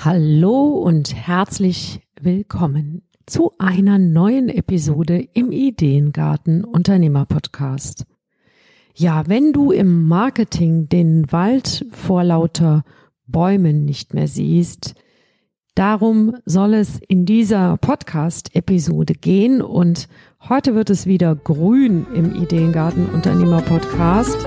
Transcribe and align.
Hallo 0.00 0.74
und 0.74 1.12
herzlich 1.12 2.00
willkommen 2.20 3.02
zu 3.26 3.50
einer 3.58 3.98
neuen 3.98 4.48
Episode 4.48 5.26
im 5.34 5.50
Ideengarten 5.50 6.62
Unternehmer 6.62 7.26
Podcast. 7.26 8.06
Ja, 8.94 9.26
wenn 9.26 9.52
du 9.52 9.72
im 9.72 10.06
Marketing 10.06 10.88
den 10.88 11.32
Wald 11.32 11.84
vor 11.90 12.22
lauter 12.22 12.84
Bäumen 13.26 13.84
nicht 13.84 14.14
mehr 14.14 14.28
siehst, 14.28 14.94
darum 15.74 16.36
soll 16.44 16.74
es 16.74 17.00
in 17.08 17.26
dieser 17.26 17.76
Podcast 17.78 18.54
Episode 18.54 19.14
gehen 19.14 19.60
und 19.60 20.06
heute 20.48 20.76
wird 20.76 20.90
es 20.90 21.06
wieder 21.06 21.34
grün 21.34 22.06
im 22.14 22.36
Ideengarten 22.36 23.06
Unternehmer 23.06 23.62
Podcast. 23.62 24.46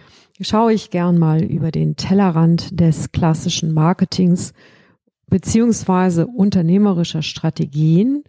schaue 0.41 0.73
ich 0.73 0.89
gern 0.89 1.17
mal 1.17 1.43
über 1.43 1.71
den 1.71 1.95
Tellerrand 1.95 2.79
des 2.79 3.11
klassischen 3.11 3.73
Marketings 3.73 4.53
beziehungsweise 5.27 6.27
unternehmerischer 6.27 7.21
Strategien. 7.21 8.23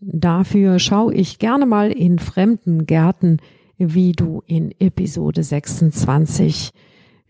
Dafür 0.00 0.78
schaue 0.78 1.14
ich 1.14 1.38
gerne 1.38 1.66
mal 1.66 1.90
in 1.90 2.18
fremden 2.18 2.86
Gärten, 2.86 3.38
wie 3.76 4.12
du 4.12 4.42
in 4.46 4.72
Episode 4.78 5.42
26 5.42 6.72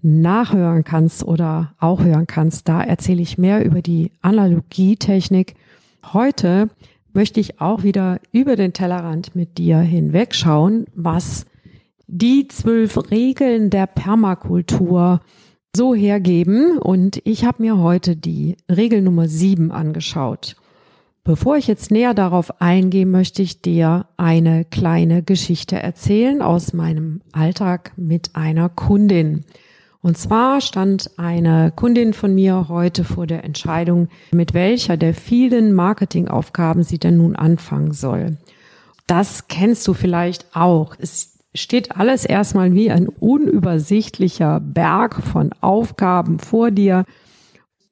nachhören 0.02 0.84
kannst 0.84 1.24
oder 1.24 1.74
auch 1.78 2.02
hören 2.02 2.26
kannst. 2.26 2.68
Da 2.68 2.82
erzähle 2.82 3.22
ich 3.22 3.38
mehr 3.38 3.64
über 3.64 3.82
die 3.82 4.12
Analogietechnik. 4.22 5.54
Heute 6.12 6.70
möchte 7.12 7.40
ich 7.40 7.60
auch 7.60 7.82
wieder 7.82 8.20
über 8.30 8.54
den 8.54 8.72
Tellerrand 8.72 9.34
mit 9.34 9.58
dir 9.58 9.78
hinwegschauen, 9.78 10.86
was 10.94 11.46
die 12.08 12.48
zwölf 12.48 13.10
Regeln 13.10 13.70
der 13.70 13.86
Permakultur 13.86 15.20
so 15.76 15.94
hergeben. 15.94 16.78
Und 16.78 17.20
ich 17.24 17.44
habe 17.44 17.62
mir 17.62 17.78
heute 17.78 18.16
die 18.16 18.56
Regel 18.68 19.02
Nummer 19.02 19.28
sieben 19.28 19.70
angeschaut. 19.70 20.56
Bevor 21.22 21.58
ich 21.58 21.66
jetzt 21.66 21.90
näher 21.90 22.14
darauf 22.14 22.62
eingehe, 22.62 23.04
möchte 23.04 23.42
ich 23.42 23.60
dir 23.60 24.06
eine 24.16 24.64
kleine 24.64 25.22
Geschichte 25.22 25.76
erzählen 25.76 26.40
aus 26.40 26.72
meinem 26.72 27.20
Alltag 27.32 27.92
mit 27.96 28.34
einer 28.34 28.70
Kundin. 28.70 29.44
Und 30.00 30.16
zwar 30.16 30.62
stand 30.62 31.18
eine 31.18 31.70
Kundin 31.76 32.14
von 32.14 32.34
mir 32.34 32.68
heute 32.68 33.04
vor 33.04 33.26
der 33.26 33.44
Entscheidung, 33.44 34.08
mit 34.32 34.54
welcher 34.54 34.96
der 34.96 35.12
vielen 35.12 35.74
Marketingaufgaben 35.74 36.82
sie 36.82 36.98
denn 36.98 37.18
nun 37.18 37.36
anfangen 37.36 37.92
soll. 37.92 38.38
Das 39.06 39.48
kennst 39.48 39.86
du 39.86 39.92
vielleicht 39.92 40.56
auch. 40.56 40.94
Es 40.98 41.37
steht 41.54 41.96
alles 41.96 42.24
erstmal 42.24 42.74
wie 42.74 42.90
ein 42.90 43.08
unübersichtlicher 43.08 44.60
Berg 44.60 45.22
von 45.22 45.52
Aufgaben 45.60 46.38
vor 46.38 46.70
dir. 46.70 47.04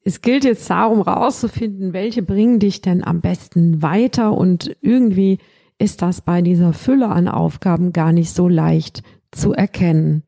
Es 0.04 0.20
gilt 0.20 0.44
jetzt 0.44 0.68
darum, 0.70 1.00
rauszufinden, 1.00 1.92
welche 1.92 2.22
bringen 2.22 2.58
dich 2.58 2.80
denn 2.80 3.02
am 3.02 3.20
besten 3.20 3.82
weiter 3.82 4.32
und 4.36 4.76
irgendwie 4.80 5.38
ist 5.78 6.02
das 6.02 6.20
bei 6.20 6.42
dieser 6.42 6.72
Fülle 6.72 7.08
an 7.08 7.28
Aufgaben 7.28 7.92
gar 7.92 8.12
nicht 8.12 8.30
so 8.30 8.48
leicht 8.48 9.02
zu 9.32 9.52
erkennen. 9.52 10.22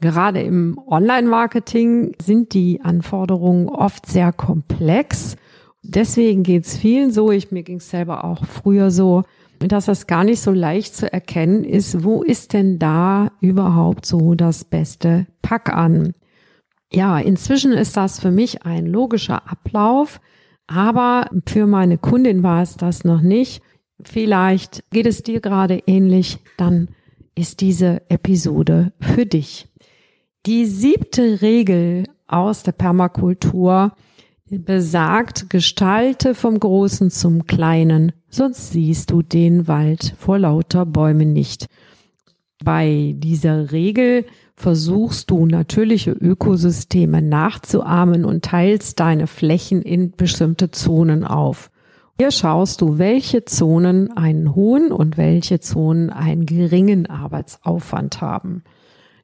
Gerade 0.00 0.40
im 0.40 0.78
Online-Marketing 0.86 2.16
sind 2.20 2.54
die 2.54 2.80
Anforderungen 2.80 3.68
oft 3.68 4.06
sehr 4.06 4.32
komplex. 4.32 5.36
Deswegen 5.82 6.42
geht 6.42 6.64
es 6.64 6.76
vielen 6.76 7.10
so, 7.10 7.30
ich 7.30 7.50
mir 7.50 7.62
ging 7.62 7.76
es 7.76 7.90
selber 7.90 8.24
auch 8.24 8.46
früher 8.46 8.90
so, 8.90 9.24
dass 9.68 9.86
das 9.86 10.06
gar 10.06 10.24
nicht 10.24 10.40
so 10.40 10.52
leicht 10.52 10.94
zu 10.96 11.12
erkennen 11.12 11.64
ist, 11.64 12.02
wo 12.02 12.22
ist 12.22 12.52
denn 12.52 12.78
da 12.78 13.30
überhaupt 13.40 14.06
so 14.06 14.34
das 14.34 14.64
beste 14.64 15.26
Pack 15.42 15.72
an? 15.72 16.14
Ja, 16.92 17.18
inzwischen 17.18 17.72
ist 17.72 17.96
das 17.96 18.18
für 18.18 18.30
mich 18.30 18.64
ein 18.64 18.86
logischer 18.86 19.48
Ablauf, 19.50 20.20
aber 20.66 21.28
für 21.46 21.66
meine 21.66 21.98
Kundin 21.98 22.42
war 22.42 22.62
es 22.62 22.76
das 22.76 23.04
noch 23.04 23.20
nicht. 23.20 23.62
Vielleicht 24.02 24.84
geht 24.90 25.06
es 25.06 25.22
dir 25.22 25.40
gerade 25.40 25.82
ähnlich, 25.86 26.38
dann 26.56 26.88
ist 27.34 27.60
diese 27.60 28.02
Episode 28.10 28.92
für 29.00 29.26
dich. 29.26 29.68
Die 30.46 30.64
siebte 30.64 31.42
Regel 31.42 32.04
aus 32.26 32.62
der 32.62 32.72
Permakultur 32.72 33.92
besagt, 34.58 35.48
gestalte 35.48 36.34
vom 36.34 36.58
Großen 36.58 37.10
zum 37.10 37.46
Kleinen, 37.46 38.12
sonst 38.28 38.72
siehst 38.72 39.10
du 39.10 39.22
den 39.22 39.68
Wald 39.68 40.14
vor 40.18 40.38
lauter 40.38 40.86
Bäumen 40.86 41.32
nicht. 41.32 41.66
Bei 42.62 43.14
dieser 43.16 43.72
Regel 43.72 44.26
versuchst 44.56 45.30
du 45.30 45.46
natürliche 45.46 46.10
Ökosysteme 46.10 47.22
nachzuahmen 47.22 48.24
und 48.24 48.44
teilst 48.44 49.00
deine 49.00 49.26
Flächen 49.26 49.80
in 49.82 50.10
bestimmte 50.10 50.70
Zonen 50.70 51.24
auf. 51.24 51.70
Hier 52.18 52.30
schaust 52.30 52.82
du, 52.82 52.98
welche 52.98 53.46
Zonen 53.46 54.14
einen 54.14 54.54
hohen 54.54 54.92
und 54.92 55.16
welche 55.16 55.60
Zonen 55.60 56.10
einen 56.10 56.44
geringen 56.44 57.06
Arbeitsaufwand 57.06 58.20
haben. 58.20 58.62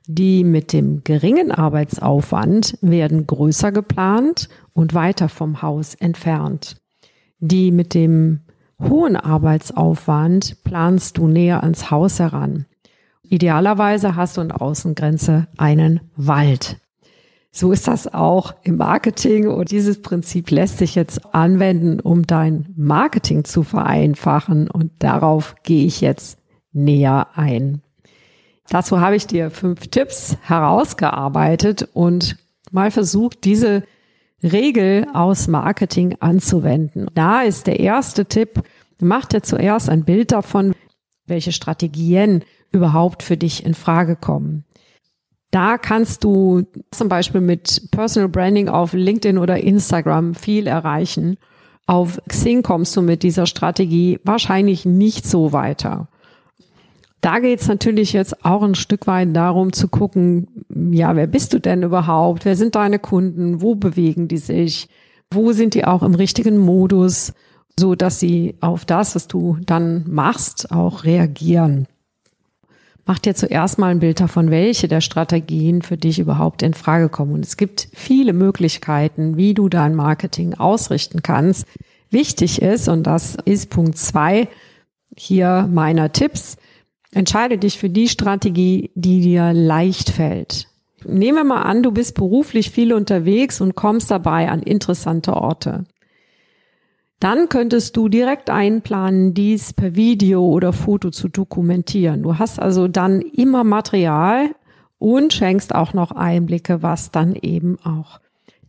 Die 0.09 0.45
mit 0.45 0.73
dem 0.73 1.03
geringen 1.03 1.51
Arbeitsaufwand 1.51 2.79
werden 2.81 3.27
größer 3.27 3.73
geplant 3.73 4.49
und 4.73 4.95
weiter 4.95 5.29
vom 5.29 5.63
Haus 5.63 5.95
entfernt. 5.95 6.81
Die 7.41 7.73
mit 7.73 7.93
dem 7.93 8.41
hohen 8.81 9.17
Arbeitsaufwand 9.17 10.63
planst 10.63 11.19
du 11.19 11.27
näher 11.27 11.63
ans 11.63 11.91
Haus 11.91 12.21
heran. 12.21 12.67
Idealerweise 13.23 14.15
hast 14.15 14.37
du 14.37 14.43
in 14.43 14.53
Außengrenze 14.53 15.49
einen 15.57 16.01
Wald. 16.15 16.79
So 17.51 17.73
ist 17.73 17.89
das 17.89 18.13
auch 18.13 18.55
im 18.63 18.77
Marketing 18.77 19.49
und 19.49 19.71
dieses 19.71 20.03
Prinzip 20.03 20.51
lässt 20.51 20.79
sich 20.79 20.95
jetzt 20.95 21.35
anwenden, 21.35 22.01
um 22.01 22.27
dein 22.27 22.73
Marketing 22.77 23.45
zu 23.45 23.63
vereinfachen 23.63 24.71
und 24.71 24.93
darauf 24.99 25.57
gehe 25.65 25.87
ich 25.87 26.01
jetzt 26.01 26.39
näher 26.73 27.29
ein. 27.35 27.83
Dazu 28.69 29.01
habe 29.01 29.17
ich 29.17 29.27
dir 29.27 29.51
fünf 29.51 29.89
Tipps 29.89 30.37
herausgearbeitet 30.43 31.89
und 31.93 32.37
mal 32.71 32.91
versucht, 32.91 33.45
diese 33.45 33.85
Regel 34.43 35.07
aus 35.13 35.49
Marketing 35.49 36.17
anzuwenden. 36.21 37.07
Da 37.15 37.43
ist 37.43 37.67
der 37.67 37.81
erste 37.81 38.27
Tipp, 38.27 38.63
mach 39.01 39.27
dir 39.27 39.43
zuerst 39.43 39.89
ein 39.89 40.05
Bild 40.05 40.33
davon, 40.33 40.75
welche 41.27 41.53
Strategien 41.53 42.45
überhaupt 42.71 43.23
für 43.23 43.37
dich 43.37 43.65
in 43.65 43.75
Frage 43.75 44.17
kommen. 44.17 44.65
Da 45.51 45.79
kannst 45.79 46.25
du 46.25 46.65
zum 46.91 47.09
Beispiel 47.09 47.41
mit 47.41 47.91
Personal 47.91 48.29
Branding 48.29 48.69
auf 48.69 48.93
LinkedIn 48.93 49.39
oder 49.39 49.59
Instagram 49.59 50.35
viel 50.35 50.67
erreichen. 50.67 51.39
Auf 51.87 52.21
Xing 52.29 52.63
kommst 52.63 52.97
du 52.97 53.03
mit 53.03 53.23
dieser 53.23 53.47
Strategie 53.47 54.19
wahrscheinlich 54.25 54.85
nicht 54.85 55.27
so 55.27 55.53
weiter. 55.53 56.09
Da 57.21 57.39
geht 57.39 57.61
es 57.61 57.69
natürlich 57.69 58.13
jetzt 58.13 58.45
auch 58.45 58.63
ein 58.63 58.75
Stück 58.75 59.07
weit 59.07 59.35
darum 59.35 59.73
zu 59.73 59.89
gucken, 59.89 60.49
ja, 60.93 61.17
wer 61.17 61.27
bist 61.27 61.53
du 61.53 61.59
denn 61.59 61.83
überhaupt? 61.83 62.45
Wer 62.45 62.57
sind 62.57 62.75
deine 62.75 62.99
Kunden? 62.99 63.61
Wo 63.61 63.75
bewegen 63.75 64.29
die 64.29 64.39
sich? 64.39 64.89
Wo 65.33 65.53
sind 65.53 65.75
die 65.75 65.85
auch 65.85 66.03
im 66.03 66.15
richtigen 66.15 66.59
Modus, 66.59 67.33
so 67.79 67.95
dass 67.95 68.21
sie 68.21 68.55
auf 68.61 68.85
das, 68.85 69.15
was 69.15 69.27
du 69.27 69.59
dann 69.65 70.05
machst, 70.09 70.71
auch 70.71 71.05
reagieren? 71.05 71.89
Mach 73.07 73.21
dir 73.21 73.35
zuerst 73.35 73.79
mal 73.79 73.93
ein 73.93 74.01
Bild 74.01 74.19
davon, 74.19 74.51
welche 74.51 74.89
der 74.89 75.01
Strategien 75.01 75.83
für 75.83 75.97
dich 75.97 76.19
überhaupt 76.19 76.63
in 76.63 76.75
Frage 76.75 77.09
kommen. 77.09 77.35
Und 77.35 77.45
es 77.45 77.57
gibt 77.57 77.89
viele 77.93 78.33
Möglichkeiten, 78.33 79.37
wie 79.37 79.55
du 79.55 79.69
dein 79.69 79.95
Marketing 79.95 80.55
ausrichten 80.55 81.23
kannst. 81.23 81.67
Wichtig 82.11 82.63
ist, 82.63 82.89
und 82.89 83.05
das 83.05 83.37
ist 83.45 83.71
Punkt 83.71 83.97
zwei 83.97 84.49
hier 85.17 85.69
meiner 85.73 86.13
Tipps, 86.13 86.57
Entscheide 87.17 87.57
dich 87.57 87.79
für 87.79 87.89
die 87.89 88.09
Strategie, 88.09 88.91
die 88.95 89.23
dir 89.23 89.55
leicht 89.55 90.11
fällt. 90.11 90.69
Nehmen 91.03 91.39
wir 91.39 91.45
mal 91.45 91.63
an, 91.63 91.83
du 91.83 91.91
bist 91.91 92.15
beruflich 92.15 92.71
viel 92.71 92.93
unterwegs 92.93 93.63
und 93.63 93.75
kommst 93.75 94.11
dabei 94.11 94.51
an 94.51 94.63
interessante 94.63 95.33
Orte. 95.33 95.87
Dann 97.19 97.49
könntest 97.49 97.97
du 97.97 98.11
direkt 98.11 98.51
einplanen, 98.51 99.33
dies 99.33 99.73
per 99.73 99.97
Video 99.97 100.45
oder 100.45 100.75
Foto 100.75 101.09
zu 101.09 101.29
dokumentieren. 101.29 102.23
Du 102.23 102.37
hast 102.37 102.61
also 102.61 102.87
dann 102.87 103.23
immer 103.23 103.65
Material 103.65 104.51
und 104.99 105.33
schenkst 105.33 105.75
auch 105.75 105.95
noch 105.95 106.11
Einblicke, 106.11 106.83
was 106.83 107.13
dann 107.13 107.35
eben 107.35 107.79
auch 107.83 108.21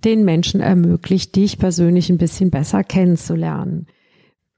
den 0.05 0.23
Menschen 0.23 0.61
ermöglicht, 0.61 1.35
dich 1.35 1.57
persönlich 1.57 2.09
ein 2.09 2.17
bisschen 2.17 2.49
besser 2.49 2.85
kennenzulernen. 2.85 3.87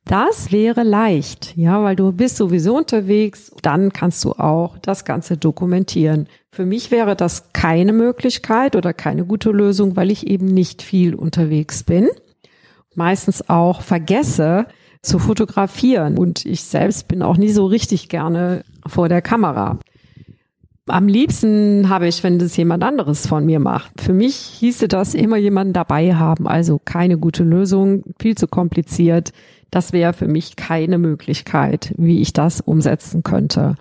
Das 0.09 0.51
wäre 0.51 0.81
leicht, 0.81 1.55
ja, 1.55 1.83
weil 1.83 1.95
du 1.95 2.11
bist 2.11 2.37
sowieso 2.37 2.75
unterwegs, 2.75 3.51
dann 3.61 3.93
kannst 3.93 4.25
du 4.25 4.31
auch 4.31 4.75
das 4.79 5.05
Ganze 5.05 5.37
dokumentieren. 5.37 6.25
Für 6.51 6.65
mich 6.65 6.89
wäre 6.89 7.15
das 7.15 7.53
keine 7.53 7.93
Möglichkeit 7.93 8.75
oder 8.75 8.91
keine 8.91 9.23
gute 9.23 9.51
Lösung, 9.51 9.95
weil 9.95 10.09
ich 10.09 10.25
eben 10.25 10.47
nicht 10.47 10.81
viel 10.81 11.13
unterwegs 11.13 11.83
bin. 11.83 12.09
Meistens 12.95 13.51
auch 13.51 13.83
vergesse 13.83 14.65
zu 15.03 15.19
fotografieren 15.19 16.17
und 16.17 16.43
ich 16.43 16.63
selbst 16.63 17.07
bin 17.07 17.21
auch 17.21 17.37
nie 17.37 17.51
so 17.51 17.67
richtig 17.67 18.09
gerne 18.09 18.63
vor 18.87 19.09
der 19.09 19.21
Kamera. 19.21 19.77
Am 20.87 21.07
liebsten 21.07 21.87
habe 21.87 22.07
ich, 22.07 22.23
wenn 22.23 22.39
das 22.39 22.57
jemand 22.57 22.83
anderes 22.83 23.27
von 23.27 23.45
mir 23.45 23.59
macht. 23.59 24.01
Für 24.01 24.13
mich 24.13 24.35
hieße 24.35 24.87
das 24.87 25.13
immer 25.13 25.37
jemanden 25.37 25.73
dabei 25.73 26.15
haben, 26.15 26.47
also 26.47 26.81
keine 26.83 27.19
gute 27.19 27.43
Lösung, 27.43 28.03
viel 28.19 28.35
zu 28.35 28.47
kompliziert. 28.47 29.31
Das 29.71 29.93
wäre 29.93 30.13
für 30.13 30.27
mich 30.27 30.55
keine 30.55 30.97
Möglichkeit, 30.97 31.93
wie 31.97 32.21
ich 32.21 32.33
das 32.33 32.61
umsetzen 32.61 33.23
könnte. 33.23 33.75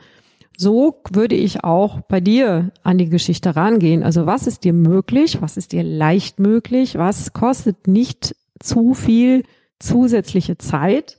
So 0.56 1.02
würde 1.12 1.36
ich 1.36 1.62
auch 1.62 2.00
bei 2.00 2.20
dir 2.20 2.72
an 2.82 2.98
die 2.98 3.08
Geschichte 3.08 3.54
rangehen. 3.54 4.02
Also 4.02 4.26
was 4.26 4.46
ist 4.46 4.64
dir 4.64 4.72
möglich? 4.72 5.40
Was 5.40 5.56
ist 5.56 5.72
dir 5.72 5.84
leicht 5.84 6.40
möglich? 6.40 6.98
Was 6.98 7.32
kostet 7.32 7.86
nicht 7.86 8.34
zu 8.58 8.94
viel 8.94 9.44
zusätzliche 9.78 10.58
Zeit 10.58 11.16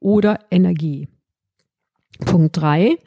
oder 0.00 0.38
Energie? 0.50 1.08
Punkt 2.26 2.58
drei. 2.58 2.98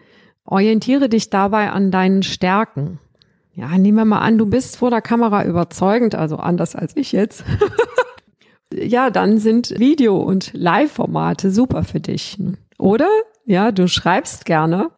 Orientiere 0.45 1.09
dich 1.09 1.29
dabei 1.29 1.69
an 1.69 1.91
deinen 1.91 2.23
Stärken. 2.23 2.99
Ja, 3.53 3.77
nehmen 3.77 3.97
wir 3.99 4.05
mal 4.05 4.19
an, 4.19 4.37
du 4.37 4.47
bist 4.47 4.77
vor 4.77 4.89
der 4.89 5.01
Kamera 5.01 5.45
überzeugend, 5.45 6.15
also 6.15 6.37
anders 6.37 6.75
als 6.75 6.97
ich 6.97 7.11
jetzt. 7.11 7.45
ja, 8.73 9.09
dann 9.09 9.37
sind 9.37 9.73
Video- 9.77 10.21
und 10.21 10.51
Live-Formate 10.53 11.51
super 11.51 11.83
für 11.83 11.99
dich. 11.99 12.37
Oder? 12.77 13.09
Ja, 13.45 13.71
du 13.71 13.87
schreibst 13.87 14.45
gerne. 14.45 14.91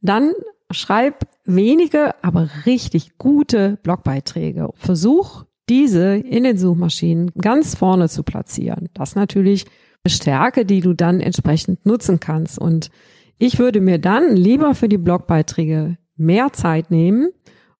Dann 0.00 0.32
schreib 0.70 1.26
wenige, 1.44 2.14
aber 2.22 2.48
richtig 2.66 3.18
gute 3.18 3.78
Blogbeiträge. 3.82 4.70
Versuch, 4.74 5.44
diese 5.68 6.16
in 6.16 6.44
den 6.44 6.58
Suchmaschinen 6.58 7.30
ganz 7.40 7.74
vorne 7.74 8.08
zu 8.08 8.22
platzieren. 8.22 8.88
Das 8.94 9.14
natürlich 9.14 9.66
eine 10.04 10.12
Stärke, 10.12 10.64
die 10.64 10.80
du 10.80 10.94
dann 10.94 11.20
entsprechend 11.20 11.86
nutzen 11.86 12.20
kannst. 12.20 12.58
Und 12.58 12.90
ich 13.38 13.58
würde 13.58 13.80
mir 13.80 13.98
dann 13.98 14.36
lieber 14.36 14.74
für 14.74 14.88
die 14.88 14.98
Blogbeiträge 14.98 15.96
mehr 16.16 16.52
Zeit 16.52 16.90
nehmen 16.90 17.30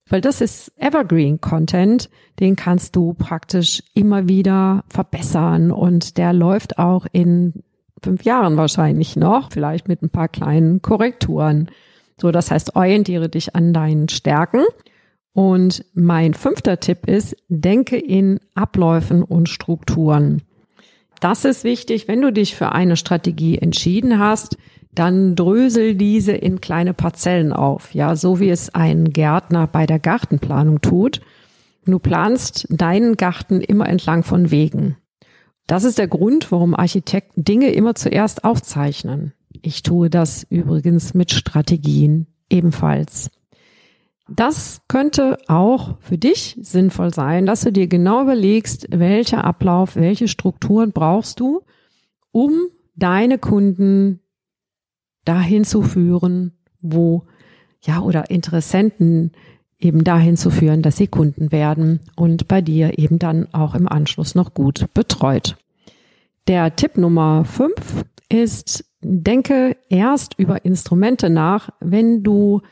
weil 0.08 0.20
das 0.20 0.40
ist 0.40 0.72
Evergreen 0.76 1.40
Content, 1.40 2.10
den 2.40 2.56
kannst 2.56 2.96
du 2.96 3.14
praktisch 3.14 3.82
immer 3.94 4.28
wieder 4.28 4.84
verbessern 4.88 5.70
und 5.70 6.18
der 6.18 6.32
läuft 6.32 6.78
auch 6.78 7.06
in 7.12 7.62
fünf 8.02 8.24
Jahren 8.24 8.56
wahrscheinlich 8.56 9.16
noch, 9.16 9.52
vielleicht 9.52 9.88
mit 9.88 10.02
ein 10.02 10.10
paar 10.10 10.28
kleinen 10.28 10.82
Korrekturen. 10.82 11.70
So, 12.20 12.30
das 12.30 12.50
heißt, 12.50 12.76
orientiere 12.76 13.28
dich 13.28 13.54
an 13.54 13.72
deinen 13.72 14.08
Stärken. 14.08 14.64
Und 15.34 15.84
mein 15.94 16.34
fünfter 16.34 16.78
Tipp 16.78 17.08
ist, 17.08 17.36
denke 17.48 17.96
in 17.96 18.38
Abläufen 18.54 19.22
und 19.22 19.48
Strukturen. 19.48 20.42
Das 21.20 21.44
ist 21.44 21.64
wichtig, 21.64 22.08
wenn 22.08 22.20
du 22.20 22.32
dich 22.32 22.54
für 22.54 22.72
eine 22.72 22.96
Strategie 22.96 23.56
entschieden 23.56 24.18
hast, 24.18 24.58
dann 24.94 25.34
drösel 25.36 25.94
diese 25.94 26.32
in 26.32 26.60
kleine 26.60 26.94
Parzellen 26.94 27.52
auf, 27.52 27.94
ja, 27.94 28.14
so 28.14 28.40
wie 28.40 28.50
es 28.50 28.74
ein 28.74 29.12
Gärtner 29.12 29.66
bei 29.66 29.86
der 29.86 29.98
Gartenplanung 29.98 30.80
tut. 30.80 31.20
Du 31.86 31.98
planst 31.98 32.66
deinen 32.70 33.16
Garten 33.16 33.60
immer 33.60 33.88
entlang 33.88 34.22
von 34.22 34.50
Wegen. 34.50 34.96
Das 35.66 35.84
ist 35.84 35.98
der 35.98 36.08
Grund, 36.08 36.52
warum 36.52 36.74
Architekten 36.74 37.44
Dinge 37.44 37.70
immer 37.70 37.94
zuerst 37.94 38.44
aufzeichnen. 38.44 39.32
Ich 39.62 39.82
tue 39.82 40.10
das 40.10 40.44
übrigens 40.50 41.14
mit 41.14 41.32
Strategien 41.32 42.26
ebenfalls. 42.50 43.30
Das 44.28 44.82
könnte 44.88 45.38
auch 45.48 45.96
für 46.00 46.16
dich 46.16 46.56
sinnvoll 46.60 47.12
sein, 47.12 47.46
dass 47.46 47.62
du 47.62 47.72
dir 47.72 47.86
genau 47.86 48.22
überlegst, 48.22 48.86
welcher 48.90 49.44
Ablauf, 49.44 49.96
welche 49.96 50.28
Strukturen 50.28 50.92
brauchst 50.92 51.40
du, 51.40 51.62
um 52.30 52.52
deine 52.94 53.38
Kunden 53.38 54.20
dahin 55.24 55.64
zu 55.64 55.82
führen, 55.82 56.52
wo, 56.80 57.24
ja, 57.82 58.00
oder 58.00 58.30
Interessenten 58.30 59.32
eben 59.78 60.04
dahin 60.04 60.36
zu 60.36 60.50
führen, 60.50 60.82
dass 60.82 60.96
sie 60.96 61.08
Kunden 61.08 61.50
werden 61.52 62.00
und 62.16 62.48
bei 62.48 62.60
dir 62.60 62.98
eben 62.98 63.18
dann 63.18 63.52
auch 63.52 63.74
im 63.74 63.88
Anschluss 63.88 64.34
noch 64.34 64.54
gut 64.54 64.86
betreut. 64.94 65.56
Der 66.46 66.74
Tipp 66.76 66.96
Nummer 66.96 67.44
fünf 67.44 68.04
ist, 68.28 68.84
denke 69.02 69.76
erst 69.88 70.38
über 70.38 70.64
Instrumente 70.64 71.30
nach, 71.30 71.70
wenn 71.80 72.22
du 72.22 72.62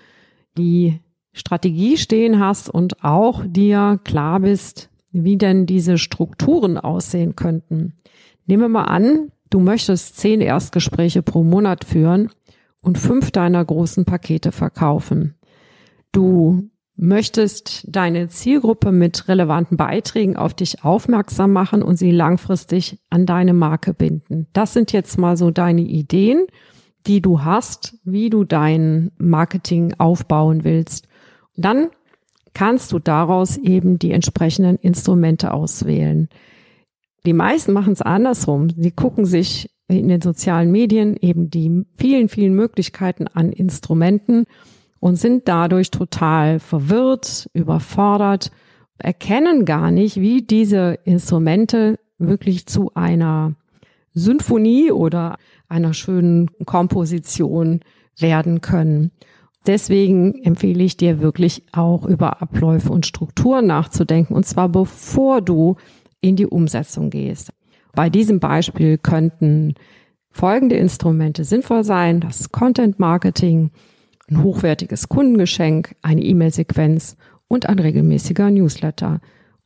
die 0.56 1.00
Strategie 1.32 1.96
stehen 1.96 2.40
hast 2.40 2.68
und 2.68 3.04
auch 3.04 3.44
dir 3.46 4.00
klar 4.04 4.40
bist, 4.40 4.90
wie 5.12 5.36
denn 5.36 5.66
diese 5.66 5.98
Strukturen 5.98 6.78
aussehen 6.78 7.36
könnten. 7.36 7.94
Nehmen 8.46 8.62
wir 8.62 8.68
mal 8.68 8.84
an, 8.84 9.30
du 9.50 9.60
möchtest 9.60 10.16
zehn 10.16 10.40
Erstgespräche 10.40 11.22
pro 11.22 11.42
Monat 11.42 11.84
führen 11.84 12.30
und 12.82 12.98
fünf 12.98 13.30
deiner 13.30 13.64
großen 13.64 14.04
Pakete 14.04 14.52
verkaufen. 14.52 15.34
Du 16.12 16.70
möchtest 16.96 17.86
deine 17.88 18.28
Zielgruppe 18.28 18.92
mit 18.92 19.26
relevanten 19.26 19.76
Beiträgen 19.76 20.36
auf 20.36 20.52
dich 20.52 20.84
aufmerksam 20.84 21.52
machen 21.52 21.82
und 21.82 21.96
sie 21.96 22.10
langfristig 22.10 22.98
an 23.08 23.24
deine 23.24 23.54
Marke 23.54 23.94
binden. 23.94 24.48
Das 24.52 24.74
sind 24.74 24.92
jetzt 24.92 25.18
mal 25.18 25.36
so 25.36 25.50
deine 25.50 25.80
Ideen, 25.80 26.46
die 27.06 27.22
du 27.22 27.42
hast, 27.42 27.96
wie 28.04 28.28
du 28.28 28.44
dein 28.44 29.12
Marketing 29.16 29.94
aufbauen 29.96 30.64
willst. 30.64 31.08
Dann 31.56 31.88
kannst 32.52 32.92
du 32.92 32.98
daraus 32.98 33.56
eben 33.56 33.98
die 33.98 34.12
entsprechenden 34.12 34.76
Instrumente 34.76 35.54
auswählen. 35.54 36.28
Die 37.24 37.32
meisten 37.32 37.72
machen 37.72 37.94
es 37.94 38.02
andersrum. 38.02 38.68
Sie 38.76 38.90
gucken 38.90 39.24
sich 39.24 39.70
in 39.90 40.08
den 40.08 40.20
sozialen 40.20 40.70
Medien 40.70 41.16
eben 41.16 41.50
die 41.50 41.84
vielen, 41.96 42.28
vielen 42.28 42.54
Möglichkeiten 42.54 43.26
an 43.26 43.52
Instrumenten 43.52 44.44
und 45.00 45.16
sind 45.16 45.48
dadurch 45.48 45.90
total 45.90 46.60
verwirrt, 46.60 47.48
überfordert, 47.54 48.50
erkennen 48.98 49.64
gar 49.64 49.90
nicht, 49.90 50.16
wie 50.16 50.42
diese 50.42 50.98
Instrumente 51.04 51.98
wirklich 52.18 52.66
zu 52.66 52.92
einer 52.94 53.54
Symphonie 54.12 54.92
oder 54.92 55.36
einer 55.68 55.94
schönen 55.94 56.50
Komposition 56.66 57.80
werden 58.18 58.60
können. 58.60 59.12
Deswegen 59.66 60.42
empfehle 60.42 60.82
ich 60.82 60.96
dir 60.96 61.20
wirklich 61.20 61.64
auch 61.72 62.04
über 62.04 62.40
Abläufe 62.42 62.90
und 62.90 63.06
Strukturen 63.06 63.66
nachzudenken, 63.66 64.34
und 64.34 64.46
zwar 64.46 64.68
bevor 64.68 65.40
du 65.40 65.76
in 66.20 66.36
die 66.36 66.46
Umsetzung 66.46 67.10
gehst. 67.10 67.52
Bei 67.94 68.10
diesem 68.10 68.40
Beispiel 68.40 68.98
könnten 68.98 69.74
folgende 70.30 70.76
Instrumente 70.76 71.44
sinnvoll 71.44 71.84
sein. 71.84 72.20
Das 72.20 72.52
Content 72.52 72.98
Marketing, 72.98 73.70
ein 74.28 74.42
hochwertiges 74.42 75.08
Kundengeschenk, 75.08 75.96
eine 76.02 76.22
E-Mail-Sequenz 76.22 77.16
und 77.48 77.68
ein 77.68 77.78
regelmäßiger 77.78 78.50
Newsletter. 78.50 79.20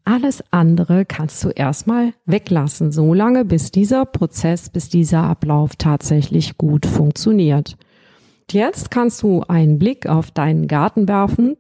Alles 0.05 0.45
andere 0.51 1.07
kannst 1.07 1.43
du 1.45 1.49
erstmal 1.49 2.13
weglassen, 2.27 2.93
so 2.93 3.15
lange 3.15 3.45
bis 3.45 3.71
dieser 3.71 4.05
Prozess, 4.05 4.69
bis 4.69 4.91
dieser 4.91 5.23
Ablauf 5.23 5.77
tatsächlich 5.77 6.59
gut 6.59 6.85
funktioniert. 6.85 7.77
Jetzt 8.51 8.91
kannst 8.91 9.23
du 9.23 9.43
einen 9.49 9.79
Blick 9.79 10.07
auf 10.07 10.31
deinen 10.31 10.69
Garten 10.69 11.09
werfen. 11.09 11.57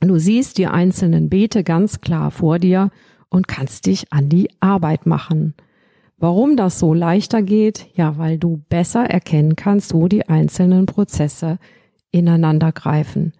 Du 0.00 0.18
siehst 0.18 0.56
die 0.56 0.66
einzelnen 0.66 1.28
Beete 1.28 1.62
ganz 1.62 2.00
klar 2.00 2.30
vor 2.30 2.58
dir 2.58 2.90
und 3.28 3.48
kannst 3.48 3.86
dich 3.86 4.12
an 4.12 4.30
die 4.30 4.48
Arbeit 4.60 5.06
machen. 5.06 5.54
Warum 6.24 6.56
das 6.56 6.78
so 6.78 6.94
leichter 6.94 7.42
geht? 7.42 7.86
Ja, 7.92 8.16
weil 8.16 8.38
du 8.38 8.62
besser 8.70 9.04
erkennen 9.04 9.56
kannst, 9.56 9.92
wo 9.92 10.08
die 10.08 10.26
einzelnen 10.26 10.86
Prozesse 10.86 11.58
ineinander 12.12 12.72
greifen. 12.72 13.34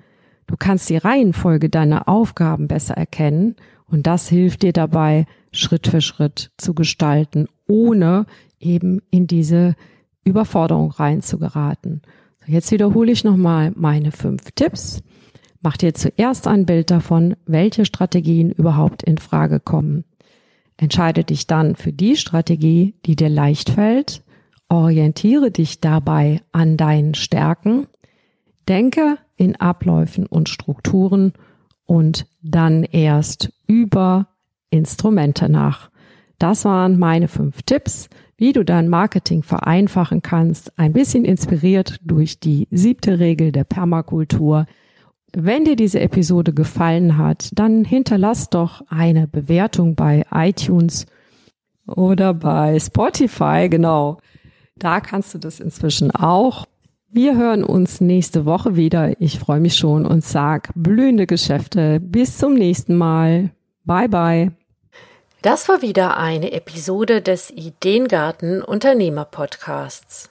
Du 0.46 0.56
kannst 0.58 0.90
die 0.90 0.98
Reihenfolge 0.98 1.70
deiner 1.70 2.10
Aufgaben 2.10 2.68
besser 2.68 2.92
erkennen 2.92 3.56
und 3.86 4.06
das 4.06 4.28
hilft 4.28 4.64
dir 4.64 4.74
dabei, 4.74 5.24
Schritt 5.50 5.86
für 5.86 6.02
Schritt 6.02 6.50
zu 6.58 6.74
gestalten, 6.74 7.48
ohne 7.66 8.26
eben 8.60 9.00
in 9.10 9.26
diese 9.26 9.76
Überforderung 10.22 10.90
reinzugeraten. 10.90 12.02
Jetzt 12.46 12.70
wiederhole 12.70 13.12
ich 13.12 13.24
nochmal 13.24 13.72
meine 13.74 14.12
fünf 14.12 14.50
Tipps. 14.54 15.02
Mach 15.62 15.78
dir 15.78 15.94
zuerst 15.94 16.46
ein 16.46 16.66
Bild 16.66 16.90
davon, 16.90 17.34
welche 17.46 17.86
Strategien 17.86 18.50
überhaupt 18.50 19.02
in 19.02 19.16
Frage 19.16 19.58
kommen. 19.58 20.04
Entscheide 20.76 21.24
dich 21.24 21.46
dann 21.46 21.76
für 21.76 21.92
die 21.92 22.16
Strategie, 22.16 22.94
die 23.06 23.16
dir 23.16 23.28
leicht 23.28 23.70
fällt. 23.70 24.22
Orientiere 24.68 25.50
dich 25.50 25.80
dabei 25.80 26.40
an 26.52 26.76
deinen 26.76 27.14
Stärken. 27.14 27.86
Denke 28.68 29.18
in 29.36 29.56
Abläufen 29.56 30.26
und 30.26 30.48
Strukturen 30.48 31.32
und 31.86 32.26
dann 32.42 32.82
erst 32.84 33.52
über 33.66 34.28
Instrumente 34.70 35.48
nach. 35.48 35.90
Das 36.38 36.64
waren 36.64 36.98
meine 36.98 37.28
fünf 37.28 37.62
Tipps, 37.62 38.08
wie 38.36 38.52
du 38.52 38.64
dein 38.64 38.88
Marketing 38.88 39.42
vereinfachen 39.42 40.22
kannst, 40.22 40.76
ein 40.78 40.92
bisschen 40.92 41.24
inspiriert 41.24 41.98
durch 42.02 42.40
die 42.40 42.66
siebte 42.70 43.18
Regel 43.20 43.52
der 43.52 43.64
Permakultur. 43.64 44.66
Wenn 45.36 45.64
dir 45.64 45.74
diese 45.74 45.98
Episode 45.98 46.52
gefallen 46.52 47.18
hat, 47.18 47.50
dann 47.54 47.84
hinterlass 47.84 48.50
doch 48.50 48.82
eine 48.88 49.26
Bewertung 49.26 49.96
bei 49.96 50.24
iTunes 50.32 51.06
oder 51.86 52.32
bei 52.34 52.78
Spotify, 52.78 53.68
genau. 53.68 54.18
Da 54.76 55.00
kannst 55.00 55.34
du 55.34 55.38
das 55.38 55.58
inzwischen 55.58 56.12
auch. 56.12 56.66
Wir 57.10 57.36
hören 57.36 57.64
uns 57.64 58.00
nächste 58.00 58.44
Woche 58.44 58.76
wieder. 58.76 59.20
Ich 59.20 59.38
freue 59.38 59.60
mich 59.60 59.74
schon 59.74 60.06
und 60.06 60.24
sag 60.24 60.70
blühende 60.74 61.26
Geschäfte. 61.26 62.00
Bis 62.00 62.38
zum 62.38 62.54
nächsten 62.54 62.96
Mal. 62.96 63.50
Bye 63.84 64.08
bye. 64.08 64.52
Das 65.42 65.68
war 65.68 65.82
wieder 65.82 66.16
eine 66.16 66.52
Episode 66.52 67.22
des 67.22 67.50
Ideengarten 67.50 68.62
Unternehmer 68.62 69.24
Podcasts. 69.24 70.30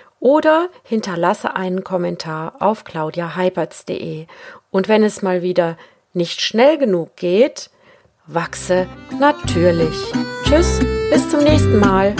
oder 0.21 0.69
hinterlasse 0.83 1.57
einen 1.57 1.83
Kommentar 1.83 2.53
auf 2.59 2.85
claudiaheiberts.de. 2.85 4.27
Und 4.69 4.87
wenn 4.87 5.03
es 5.03 5.21
mal 5.21 5.41
wieder 5.41 5.77
nicht 6.13 6.39
schnell 6.39 6.77
genug 6.77 7.17
geht, 7.17 7.69
wachse 8.27 8.87
natürlich. 9.19 9.97
Tschüss, 10.45 10.79
bis 11.09 11.29
zum 11.29 11.43
nächsten 11.43 11.79
Mal. 11.79 12.15